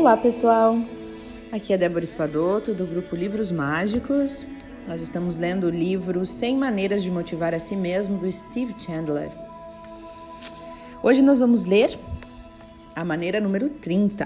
[0.00, 0.78] Olá, pessoal!
[1.52, 4.46] Aqui é Débora Espadoto, do grupo Livros Mágicos.
[4.88, 9.30] Nós estamos lendo o livro 100 Maneiras de Motivar a Si Mesmo, do Steve Chandler.
[11.02, 11.98] Hoje nós vamos ler
[12.96, 14.24] a maneira número 30.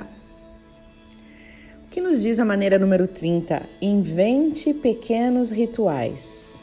[1.86, 3.60] O que nos diz a maneira número 30?
[3.82, 6.62] Invente pequenos rituais.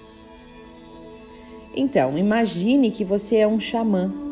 [1.76, 4.31] Então, imagine que você é um xamã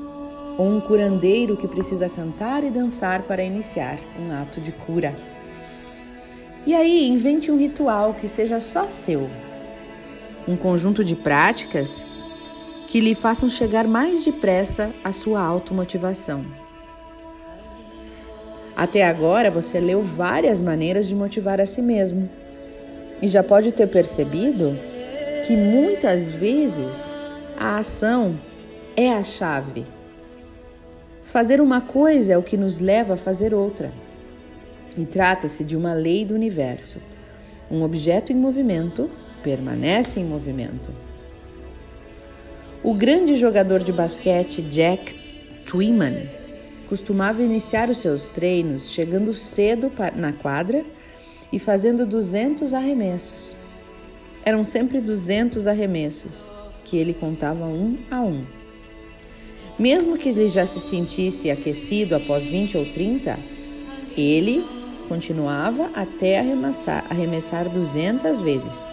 [0.59, 5.15] ou um curandeiro que precisa cantar e dançar para iniciar um ato de cura.
[6.65, 9.29] E aí, invente um ritual que seja só seu.
[10.45, 12.05] Um conjunto de práticas
[12.89, 16.43] que lhe façam chegar mais depressa à sua automotivação.
[18.75, 22.29] Até agora você leu várias maneiras de motivar a si mesmo
[23.21, 24.77] e já pode ter percebido
[25.47, 27.09] que muitas vezes
[27.57, 28.37] a ação
[28.97, 29.85] é a chave
[31.31, 33.93] Fazer uma coisa é o que nos leva a fazer outra.
[34.97, 36.97] E trata-se de uma lei do universo.
[37.69, 39.07] Um objeto em movimento
[39.43, 40.89] permanece em movimento.
[42.81, 45.13] O grande jogador de basquete Jack
[45.67, 46.27] Twyman
[46.87, 50.83] costumava iniciar os seus treinos chegando cedo na quadra
[51.53, 53.55] e fazendo 200 arremessos.
[54.43, 56.49] Eram sempre 200 arremessos
[56.83, 58.58] que ele contava um a um.
[59.79, 63.39] Mesmo que ele já se sentisse aquecido após 20 ou 30,
[64.17, 64.65] ele
[65.07, 68.85] continuava até arremessar, arremessar 200 vezes.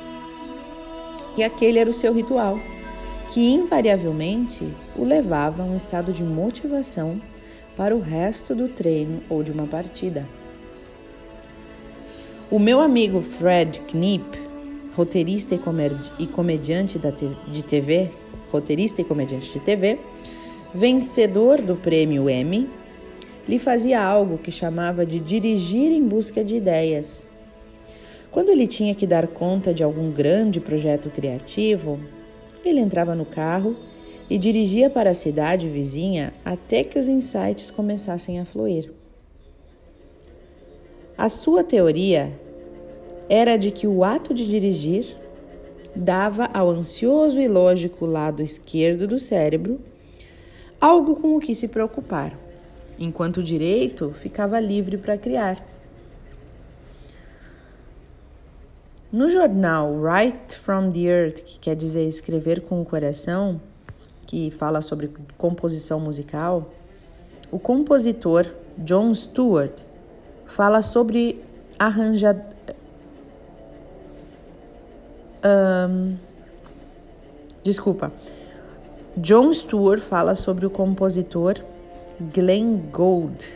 [1.37, 2.61] E aquele era o seu ritual,
[3.31, 4.65] que invariavelmente
[4.95, 7.21] o levava a um estado de motivação
[7.77, 10.27] para o resto do treino ou de uma partida.
[12.49, 14.39] O meu amigo Fred Knipp,
[14.95, 15.57] roteirista
[16.19, 16.99] e comediante
[17.49, 18.09] de TV,
[18.53, 19.99] roteirista e comediante de TV,
[20.75, 22.69] vencedor do prêmio Emmy,
[23.49, 27.25] lhe fazia algo que chamava de dirigir em busca de ideias.
[28.31, 31.99] Quando ele tinha que dar conta de algum grande projeto criativo,
[32.65, 33.77] ele entrava no carro
[34.29, 38.93] e dirigia para a cidade vizinha até que os insights começassem a fluir.
[41.17, 42.33] A sua teoria
[43.29, 45.17] era de que o ato de dirigir
[45.95, 49.81] dava ao ansioso e lógico lado esquerdo do cérebro
[50.87, 52.33] algo com o que se preocupar,
[52.97, 55.61] enquanto o direito ficava livre para criar.
[59.13, 63.61] No jornal Write from the Earth, que quer dizer escrever com o coração,
[64.27, 66.71] que fala sobre composição musical,
[67.51, 68.47] o compositor
[68.79, 69.83] John Stewart
[70.47, 71.43] fala sobre
[71.79, 72.37] arranjar.
[75.45, 76.17] Um,
[77.65, 78.13] desculpa.
[79.19, 81.55] John Stewart fala sobre o compositor
[82.35, 83.49] Glenn Gould,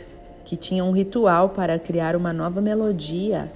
[0.43, 3.51] que tinha um ritual para criar uma nova melodia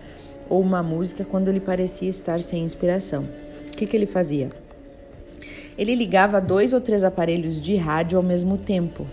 [0.48, 3.24] ou uma música quando ele parecia estar sem inspiração.
[3.24, 4.50] O que, que ele fazia?
[5.76, 9.08] Ele ligava dois ou três aparelhos de rádio ao mesmo tempo,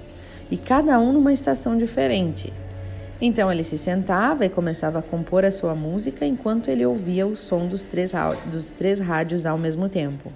[0.51, 2.53] e cada um numa estação diferente.
[3.23, 7.35] Então ele se sentava e começava a compor a sua música enquanto ele ouvia o
[7.35, 8.13] som dos três,
[8.53, 10.31] dos três rádios ao mesmo tempo.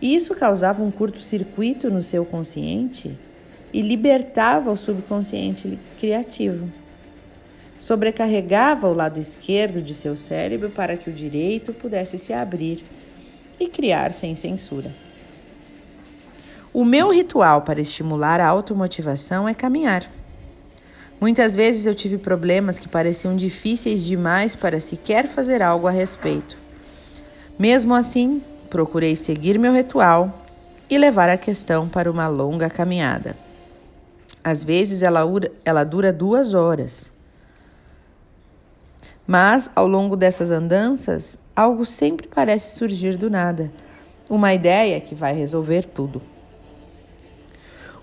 [0.00, 3.18] E isso causava um curto-circuito no seu consciente
[3.72, 6.70] e libertava o subconsciente criativo.
[7.76, 12.84] Sobrecarregava o lado esquerdo de seu cérebro para que o direito pudesse se abrir
[13.58, 14.90] e criar sem censura.
[16.72, 20.10] O meu ritual para estimular a automotivação é caminhar.
[21.20, 26.56] Muitas vezes eu tive problemas que pareciam difíceis demais para sequer fazer algo a respeito.
[27.58, 30.44] Mesmo assim, procurei seguir meu ritual
[30.88, 33.36] e levar a questão para uma longa caminhada.
[34.42, 35.22] Às vezes ela,
[35.64, 37.10] ela dura duas horas.
[39.26, 43.70] Mas, ao longo dessas andanças, algo sempre parece surgir do nada.
[44.28, 46.22] Uma ideia que vai resolver tudo.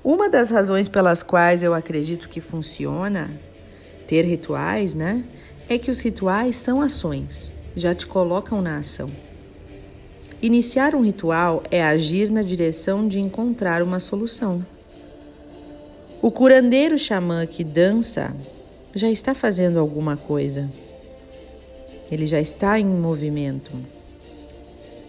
[0.04, 3.32] Uma das razões pelas quais eu acredito que funciona
[4.08, 5.24] ter rituais, né?
[5.68, 9.10] É que os rituais são ações, já te colocam na ação.
[10.46, 14.64] Iniciar um ritual é agir na direção de encontrar uma solução.
[16.22, 18.32] O curandeiro xamã que dança
[18.94, 20.70] já está fazendo alguma coisa.
[22.12, 23.72] Ele já está em movimento.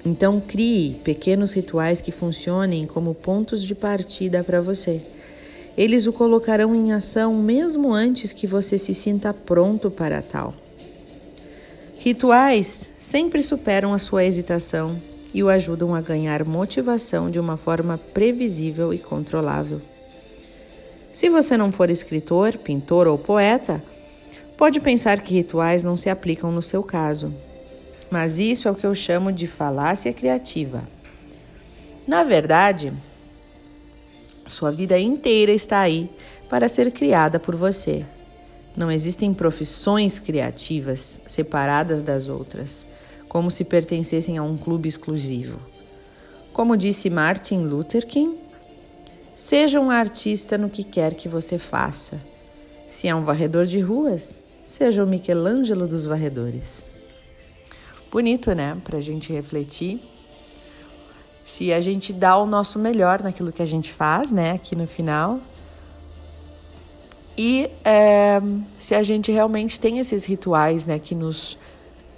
[0.07, 5.03] Então, crie pequenos rituais que funcionem como pontos de partida para você.
[5.77, 10.55] Eles o colocarão em ação mesmo antes que você se sinta pronto para tal.
[11.99, 14.99] Rituais sempre superam a sua hesitação
[15.33, 19.81] e o ajudam a ganhar motivação de uma forma previsível e controlável.
[21.13, 23.83] Se você não for escritor, pintor ou poeta,
[24.57, 27.35] Pode pensar que rituais não se aplicam no seu caso,
[28.11, 30.83] mas isso é o que eu chamo de falácia criativa.
[32.09, 32.91] Na verdade,
[34.47, 36.09] sua vida inteira está aí
[36.49, 38.07] para ser criada por você.
[38.75, 42.87] Não existem profissões criativas separadas das outras,
[43.29, 45.59] como se pertencessem a um clube exclusivo.
[46.53, 48.37] Como disse Martin Luther King,
[49.35, 52.19] seja um artista no que quer que você faça.
[52.89, 56.85] Se é um varredor de ruas, seja o Michelangelo dos varredores.
[58.11, 58.77] Bonito, né?
[58.83, 60.01] Para a gente refletir.
[61.45, 64.53] Se a gente dá o nosso melhor naquilo que a gente faz, né?
[64.53, 65.41] Aqui no final.
[67.37, 68.41] E é,
[68.79, 70.99] se a gente realmente tem esses rituais, né?
[70.99, 71.59] Que nos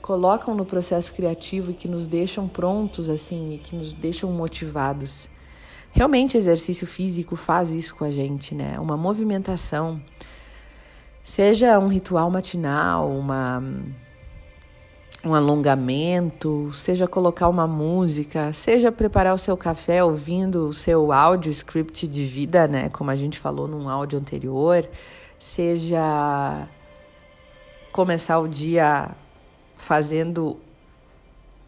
[0.09, 5.29] colocam no processo criativo e que nos deixam prontos, assim, e que nos deixam motivados.
[5.93, 8.81] Realmente, exercício físico faz isso com a gente, né?
[8.81, 10.01] Uma movimentação,
[11.23, 13.63] seja um ritual matinal, uma
[15.23, 21.51] um alongamento, seja colocar uma música, seja preparar o seu café ouvindo o seu áudio
[21.51, 24.89] script de vida, né, como a gente falou num áudio anterior,
[25.39, 26.67] seja
[27.93, 29.11] começar o dia
[29.79, 30.59] fazendo,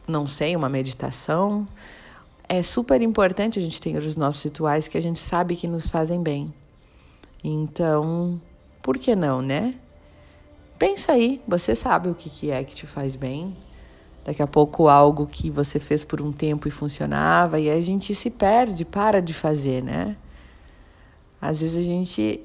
[0.06, 1.66] não sei, uma meditação.
[2.46, 5.88] É super importante a gente ter os nossos rituais que a gente sabe que nos
[5.88, 6.52] fazem bem.
[7.42, 8.38] Então,
[8.82, 9.76] por que não, né?
[10.78, 13.56] Pensa aí, você sabe o que, que é que te faz bem.
[14.24, 18.14] Daqui a pouco algo que você fez por um tempo e funcionava, e a gente
[18.14, 20.16] se perde, para de fazer, né?
[21.40, 22.40] Às vezes a gente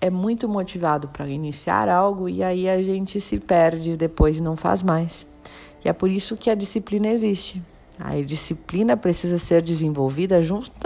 [0.00, 4.56] é muito motivado para iniciar algo e aí a gente se perde depois e não
[4.56, 5.26] faz mais.
[5.84, 7.62] E é por isso que a disciplina existe.
[7.98, 10.40] A disciplina precisa ser desenvolvida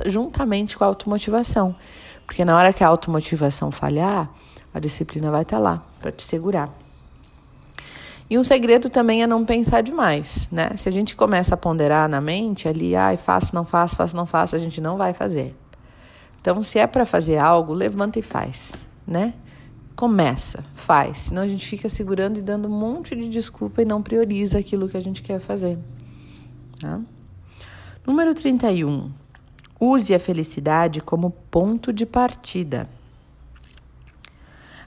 [0.06, 1.74] juntamente com a automotivação.
[2.26, 4.30] Porque na hora que a automotivação falhar,
[4.72, 6.70] a disciplina vai estar tá lá para te segurar.
[8.30, 10.70] E um segredo também é não pensar demais, né?
[10.78, 14.24] Se a gente começa a ponderar na mente ali, ai, faço, não faço, faço, não
[14.24, 15.54] faço, a gente não vai fazer.
[16.40, 18.72] Então, se é para fazer algo, levanta e faz
[19.06, 19.34] né?
[19.94, 21.18] Começa, faz.
[21.18, 24.88] Senão a gente fica segurando e dando um monte de desculpa e não prioriza aquilo
[24.88, 25.78] que a gente quer fazer.
[26.80, 27.00] Tá?
[28.06, 29.10] Número 31.
[29.78, 32.88] Use a felicidade como ponto de partida.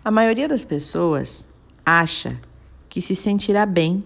[0.04, 1.48] A maioria das pessoas
[1.86, 2.40] acha
[2.90, 4.04] que se sentirá bem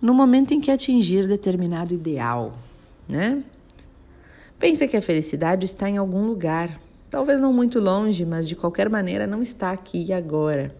[0.00, 2.52] no momento em que atingir determinado ideal,
[3.08, 3.42] né?
[4.58, 6.80] Pensa que a felicidade está em algum lugar,
[7.14, 10.74] Talvez não muito longe, mas de qualquer maneira não está aqui agora.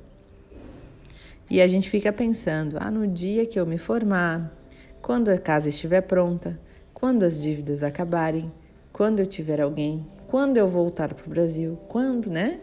[1.49, 4.53] E a gente fica pensando: ah, no dia que eu me formar,
[5.01, 6.59] quando a casa estiver pronta,
[6.93, 8.51] quando as dívidas acabarem,
[8.93, 12.59] quando eu tiver alguém, quando eu voltar para o Brasil, quando, né?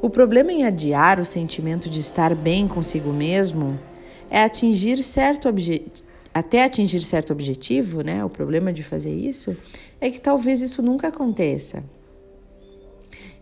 [0.00, 3.76] O problema em adiar o sentimento de estar bem consigo mesmo
[4.30, 8.24] é atingir certo objetivo até atingir certo objetivo, né?
[8.24, 9.56] O problema de fazer isso
[10.00, 11.97] é que talvez isso nunca aconteça.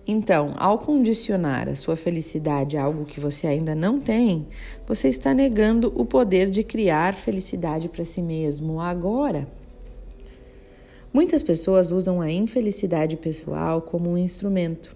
[0.08, 4.46] Então, ao condicionar a sua felicidade a algo que você ainda não tem,
[4.86, 9.48] você está negando o poder de criar felicidade para si mesmo agora.
[11.12, 14.94] Muitas pessoas usam a infelicidade pessoal como um instrumento,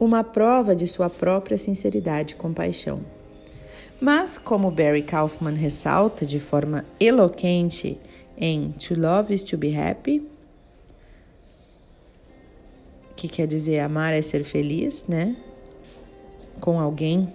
[0.00, 3.00] uma prova de sua própria sinceridade e compaixão.
[4.00, 7.98] Mas, como Barry Kaufman ressalta de forma eloquente
[8.36, 10.26] em To Love is to Be Happy,
[13.18, 15.36] que quer dizer amar é ser feliz, né?
[16.60, 17.28] Com alguém.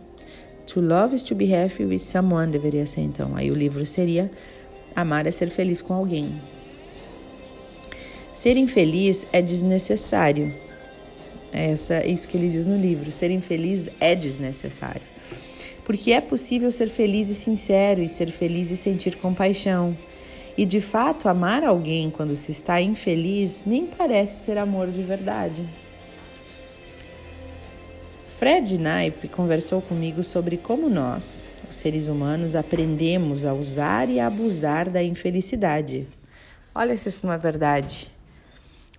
[0.68, 3.36] To love is to be happy with someone, deveria ser então.
[3.36, 4.32] Aí o livro seria
[4.96, 6.32] Amar é ser feliz com alguém.
[8.32, 10.54] Ser infeliz é desnecessário.
[11.52, 13.12] É essa, isso que ele diz no livro.
[13.12, 15.02] Ser infeliz é desnecessário.
[15.84, 19.98] Porque é possível ser feliz e sincero, e ser feliz e sentir compaixão.
[20.56, 25.68] E de fato, amar alguém quando se está infeliz nem parece ser amor de verdade.
[28.38, 34.28] Fred Knipe conversou comigo sobre como nós, os seres humanos, aprendemos a usar e a
[34.28, 36.08] abusar da infelicidade.
[36.76, 38.12] Olha se isso não é verdade.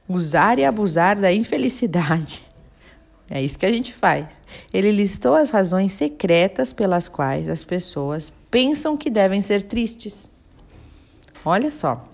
[0.09, 2.43] Usar e abusar da infelicidade.
[3.31, 4.41] É isso que a gente faz.
[4.73, 10.29] Ele listou as razões secretas pelas quais as pessoas pensam que devem ser tristes.
[11.45, 12.09] Olha só.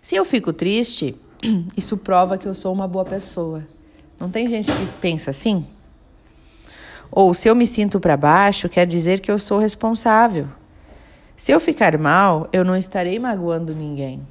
[0.00, 1.16] Se eu fico triste,
[1.76, 3.66] isso prova que eu sou uma boa pessoa.
[4.18, 5.66] Não tem gente que pensa assim?
[7.10, 10.48] Ou se eu me sinto para baixo, quer dizer que eu sou responsável.
[11.36, 14.26] Se eu ficar mal, eu não estarei magoando ninguém.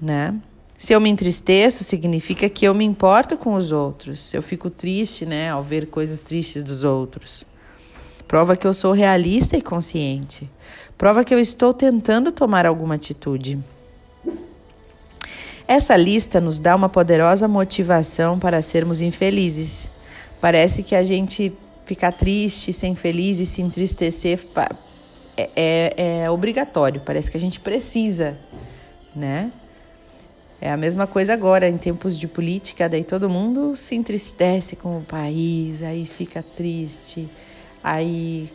[0.00, 0.34] Né?
[0.76, 4.32] Se eu me entristeço, significa que eu me importo com os outros.
[4.32, 7.44] Eu fico triste, né, ao ver coisas tristes dos outros.
[8.30, 10.48] Prova que eu sou realista e consciente.
[10.96, 13.58] Prova que eu estou tentando tomar alguma atitude.
[15.66, 19.90] Essa lista nos dá uma poderosa motivação para sermos infelizes.
[20.40, 21.52] Parece que a gente
[21.84, 24.38] ficar triste, ser infeliz e se entristecer
[25.36, 27.00] é, é, é obrigatório.
[27.00, 28.38] Parece que a gente precisa,
[29.12, 29.50] né?
[30.60, 34.98] É a mesma coisa agora, em tempos de política, daí todo mundo se entristece com
[34.98, 37.28] o país, aí fica triste,
[37.82, 38.50] aí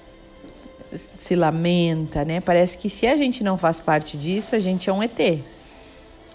[0.91, 2.39] se lamenta, né?
[2.41, 5.19] Parece que se a gente não faz parte disso, a gente é um ET.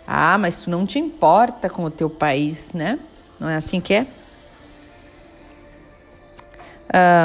[0.06, 2.98] Ah, mas tu não te importa com o teu país, né?
[3.38, 4.06] Não é assim que é?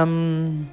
[0.08, 0.64] Um,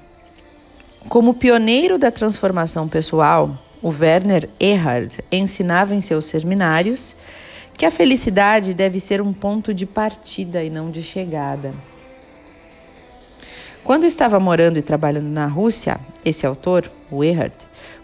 [1.09, 7.17] como pioneiro da transformação pessoal, o Werner Erhard ensinava em seus seminários
[7.77, 11.73] que a felicidade deve ser um ponto de partida e não de chegada.
[13.85, 17.55] Quando estava morando e trabalhando na Rússia, esse autor, o Erhard,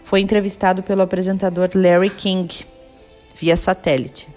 [0.03, 2.65] foi entrevistado pelo apresentador Larry King
[3.39, 4.27] via satélite.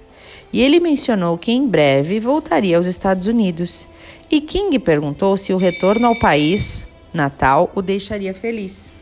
[0.52, 3.88] E ele mencionou que em breve voltaria aos Estados Unidos.
[4.30, 8.92] E King perguntou se o retorno ao país natal o deixaria feliz.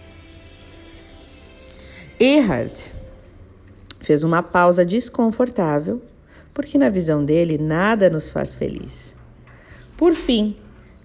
[2.19, 2.73] Erhard
[4.01, 6.01] fez uma pausa desconfortável,
[6.55, 9.15] porque na visão dele nada nos faz feliz.
[9.97, 10.57] Por fim,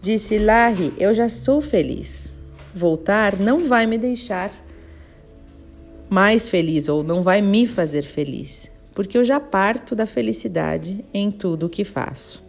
[0.05, 2.31] Disse Larry: Eu já sou feliz.
[2.75, 4.51] Voltar não vai me deixar
[6.07, 11.31] mais feliz ou não vai me fazer feliz, porque eu já parto da felicidade em
[11.31, 12.43] tudo o que faço.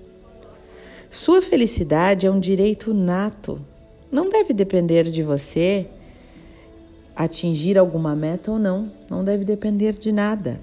[1.09, 3.59] Sua felicidade é um direito nato.
[4.13, 5.87] Não deve depender de você
[7.17, 8.93] atingir alguma meta ou não.
[9.09, 10.61] Não deve depender de nada.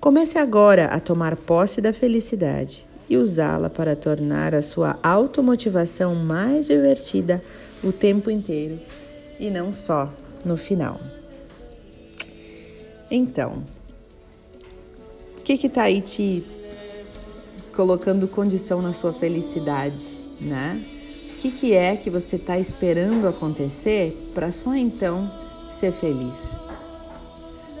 [0.00, 6.66] Comece agora a tomar posse da felicidade e usá-la para tornar a sua automotivação mais
[6.66, 7.42] divertida
[7.82, 8.78] o tempo inteiro
[9.38, 10.12] e não só
[10.44, 11.00] no final.
[13.10, 13.62] Então,
[15.38, 16.42] o que que tá aí te
[17.74, 20.82] colocando condição na sua felicidade, né?
[21.36, 25.30] O que que é que você está esperando acontecer para só então
[25.70, 26.58] ser feliz?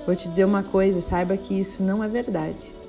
[0.04, 2.83] Vou te dizer uma coisa, saiba que isso não é verdade.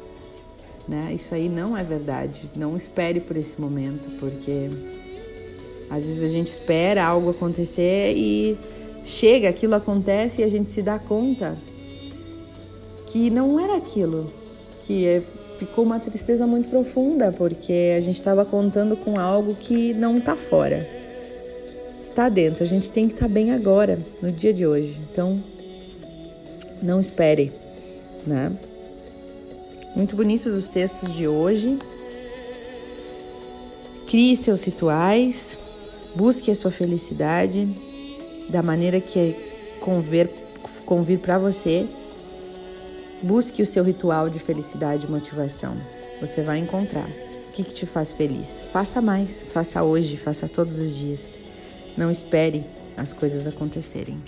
[0.87, 1.13] Né?
[1.13, 2.43] Isso aí não é verdade.
[2.55, 4.69] Não espere por esse momento, porque
[5.89, 8.57] às vezes a gente espera algo acontecer e
[9.03, 11.57] chega, aquilo acontece e a gente se dá conta
[13.07, 14.27] que não era aquilo,
[14.81, 15.21] que é,
[15.57, 20.35] ficou uma tristeza muito profunda, porque a gente estava contando com algo que não está
[20.35, 20.85] fora,
[22.01, 22.63] está dentro.
[22.63, 24.99] A gente tem que estar tá bem agora, no dia de hoje.
[25.09, 25.41] Então,
[26.81, 27.53] não espere,
[28.27, 28.51] né?
[29.95, 31.79] Muito bonitos os textos de hoje.
[34.07, 35.57] Crie seus rituais,
[36.13, 37.65] busque a sua felicidade
[38.49, 39.33] da maneira que
[39.79, 40.29] convir,
[40.85, 41.87] convir para você.
[43.23, 45.77] Busque o seu ritual de felicidade e motivação.
[46.19, 47.07] Você vai encontrar
[47.47, 48.65] o que, que te faz feliz.
[48.73, 51.37] Faça mais, faça hoje, faça todos os dias.
[51.95, 52.65] Não espere
[52.97, 54.21] as coisas acontecerem.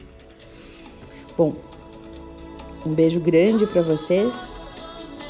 [1.37, 1.53] Bom,
[2.85, 4.55] um beijo grande para vocês